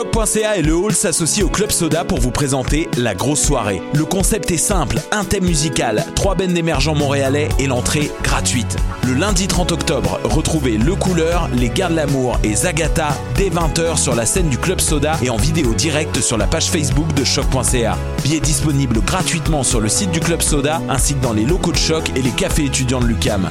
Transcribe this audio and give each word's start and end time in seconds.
Choc.ca 0.00 0.56
et 0.56 0.62
le 0.62 0.74
Hall 0.74 0.94
s'associent 0.94 1.44
au 1.44 1.50
Club 1.50 1.70
Soda 1.70 2.06
pour 2.06 2.20
vous 2.20 2.30
présenter 2.30 2.88
la 2.96 3.14
grosse 3.14 3.42
soirée. 3.42 3.82
Le 3.92 4.06
concept 4.06 4.50
est 4.50 4.56
simple, 4.56 4.98
un 5.12 5.24
thème 5.24 5.44
musical, 5.44 6.06
trois 6.14 6.34
bennes 6.34 6.54
d'émergents 6.54 6.94
montréalais 6.94 7.50
et 7.58 7.66
l'entrée 7.66 8.10
gratuite. 8.22 8.78
Le 9.06 9.12
lundi 9.12 9.46
30 9.46 9.72
octobre, 9.72 10.18
retrouvez 10.24 10.78
Le 10.78 10.94
Couleur, 10.94 11.50
Les 11.54 11.68
Gardes 11.68 11.92
L'amour 11.92 12.38
et 12.42 12.54
Zagata 12.54 13.08
dès 13.36 13.50
20h 13.50 13.98
sur 13.98 14.14
la 14.14 14.24
scène 14.24 14.48
du 14.48 14.56
Club 14.56 14.80
Soda 14.80 15.18
et 15.22 15.28
en 15.28 15.36
vidéo 15.36 15.74
directe 15.74 16.22
sur 16.22 16.38
la 16.38 16.46
page 16.46 16.70
Facebook 16.70 17.12
de 17.12 17.22
Choc.ca. 17.22 17.98
Billets 18.22 18.40
disponibles 18.40 19.00
gratuitement 19.00 19.62
sur 19.62 19.80
le 19.80 19.90
site 19.90 20.12
du 20.12 20.20
Club 20.20 20.40
Soda 20.40 20.80
ainsi 20.88 21.14
que 21.14 21.22
dans 21.22 21.34
les 21.34 21.44
locaux 21.44 21.72
de 21.72 21.76
Choc 21.76 22.10
et 22.16 22.22
les 22.22 22.30
cafés 22.30 22.64
étudiants 22.64 23.00
de 23.00 23.06
l'UCAM. 23.06 23.50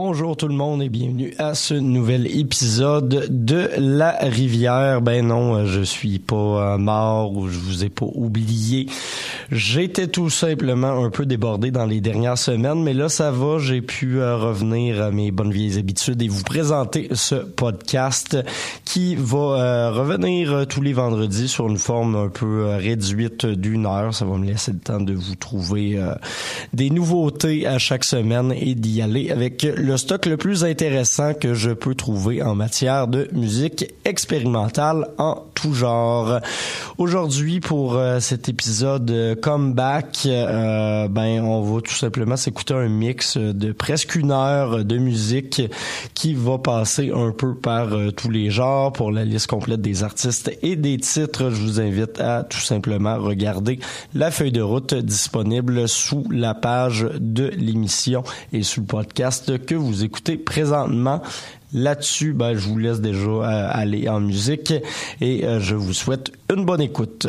Bonjour 0.00 0.36
tout 0.36 0.46
le 0.46 0.54
monde 0.54 0.80
et 0.80 0.88
bienvenue 0.88 1.34
à 1.38 1.56
ce 1.56 1.74
nouvel 1.74 2.28
épisode 2.28 3.26
de 3.30 3.68
La 3.78 4.12
Rivière. 4.12 5.02
Ben 5.02 5.26
non, 5.26 5.66
je 5.66 5.80
suis 5.80 6.20
pas 6.20 6.36
euh, 6.74 6.78
mort 6.78 7.36
ou 7.36 7.48
je 7.48 7.58
vous 7.58 7.84
ai 7.84 7.88
pas 7.88 8.06
oublié. 8.14 8.86
J'étais 9.50 10.06
tout 10.06 10.30
simplement 10.30 11.04
un 11.04 11.10
peu 11.10 11.26
débordé 11.26 11.72
dans 11.72 11.84
les 11.84 12.00
dernières 12.00 12.38
semaines, 12.38 12.80
mais 12.80 12.94
là 12.94 13.08
ça 13.08 13.32
va, 13.32 13.58
j'ai 13.58 13.82
pu 13.82 14.20
euh, 14.20 14.36
revenir 14.36 15.02
à 15.02 15.10
mes 15.10 15.32
bonnes 15.32 15.50
vieilles 15.50 15.78
habitudes 15.78 16.22
et 16.22 16.28
vous 16.28 16.44
présenter 16.44 17.08
ce 17.14 17.34
podcast 17.34 18.38
qui 18.84 19.16
va 19.16 19.38
euh, 19.38 19.90
revenir 19.90 20.64
tous 20.68 20.80
les 20.80 20.92
vendredis 20.92 21.48
sur 21.48 21.66
une 21.66 21.78
forme 21.78 22.14
un 22.14 22.28
peu 22.28 22.66
réduite 22.76 23.46
d'une 23.46 23.84
heure. 23.84 24.14
Ça 24.14 24.24
va 24.24 24.36
me 24.36 24.46
laisser 24.46 24.70
le 24.70 24.78
temps 24.78 25.00
de 25.00 25.12
vous 25.12 25.34
trouver 25.34 25.98
des 26.72 26.90
nouveautés 26.90 27.66
à 27.66 27.78
chaque 27.78 28.04
semaine 28.04 28.54
et 28.56 28.76
d'y 28.76 29.02
aller 29.02 29.32
avec 29.32 29.64
le 29.64 29.87
stock 29.96 30.26
le 30.26 30.36
plus 30.36 30.64
intéressant 30.64 31.34
que 31.34 31.54
je 31.54 31.70
peux 31.70 31.94
trouver 31.94 32.42
en 32.42 32.54
matière 32.54 33.08
de 33.08 33.28
musique 33.32 33.86
expérimentale 34.04 35.08
en 35.18 35.44
tout 35.54 35.74
genre. 35.74 36.40
Aujourd'hui, 36.98 37.60
pour 37.60 37.94
euh, 37.94 38.20
cet 38.20 38.48
épisode 38.48 39.10
euh, 39.10 39.34
comeback, 39.34 40.22
euh, 40.26 41.08
ben 41.08 41.40
on 41.42 41.62
va 41.62 41.80
tout 41.80 41.94
simplement 41.94 42.36
s'écouter 42.36 42.74
un 42.74 42.88
mix 42.88 43.36
de 43.36 43.72
presque 43.72 44.14
une 44.16 44.32
heure 44.32 44.84
de 44.84 44.98
musique 44.98 45.62
qui 46.14 46.34
va 46.34 46.58
passer 46.58 47.10
un 47.14 47.30
peu 47.30 47.54
par 47.54 47.88
tous 48.16 48.30
les 48.30 48.50
genres. 48.50 48.92
Pour 48.92 49.12
la 49.12 49.24
liste 49.24 49.46
complète 49.46 49.80
des 49.80 50.02
artistes 50.02 50.50
et 50.62 50.76
des 50.76 50.98
titres, 50.98 51.50
je 51.50 51.60
vous 51.60 51.80
invite 51.80 52.20
à 52.20 52.42
tout 52.42 52.58
simplement 52.58 53.18
regarder 53.18 53.78
la 54.14 54.30
feuille 54.30 54.52
de 54.52 54.62
route 54.62 54.94
disponible 54.94 55.88
sous 55.88 56.24
la 56.30 56.54
page 56.54 57.06
de 57.18 57.48
l'émission 57.56 58.24
et 58.52 58.62
sous 58.62 58.80
le 58.80 58.86
podcast 58.86 59.64
que 59.68 59.74
vous 59.74 60.02
écoutez 60.02 60.38
présentement. 60.38 61.20
Là-dessus, 61.74 62.32
ben, 62.32 62.54
je 62.54 62.66
vous 62.66 62.78
laisse 62.78 63.02
déjà 63.02 63.28
euh, 63.28 63.68
aller 63.70 64.08
en 64.08 64.18
musique 64.18 64.72
et 65.20 65.44
euh, 65.44 65.60
je 65.60 65.74
vous 65.74 65.92
souhaite 65.92 66.32
une 66.50 66.64
bonne 66.64 66.80
écoute. 66.80 67.28